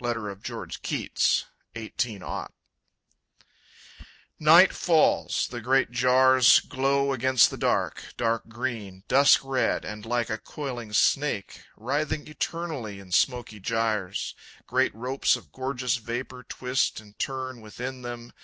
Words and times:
Letter 0.00 0.28
of 0.30 0.42
George 0.42 0.82
Keats, 0.82 1.44
18 1.76 2.24
Night 4.40 4.72
falls; 4.74 5.46
the 5.46 5.60
great 5.60 5.92
jars 5.92 6.58
glow 6.58 7.12
against 7.12 7.50
the 7.52 7.56
dark, 7.56 8.02
Dark 8.16 8.48
green, 8.48 9.04
dusk 9.06 9.42
red, 9.44 9.84
and, 9.84 10.04
like 10.04 10.28
a 10.28 10.38
coiling 10.38 10.92
snake, 10.92 11.62
Writhing 11.76 12.26
eternally 12.26 12.98
in 12.98 13.12
smoky 13.12 13.60
gyres, 13.60 14.34
Great 14.66 14.92
ropes 14.92 15.36
of 15.36 15.52
gorgeous 15.52 15.98
vapor 15.98 16.42
twist 16.48 16.98
and 16.98 17.16
turn 17.20 17.60
Within 17.60 18.02
them. 18.02 18.32